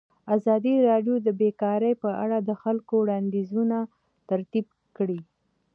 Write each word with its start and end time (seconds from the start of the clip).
ازادي 0.35 0.73
راډیو 0.89 1.15
د 1.21 1.27
بیکاري 1.41 1.93
په 2.03 2.09
اړه 2.23 2.37
د 2.41 2.51
خلکو 2.61 2.93
وړاندیزونه 3.03 3.77
ترتیب 4.29 4.65
کړي. 4.97 5.19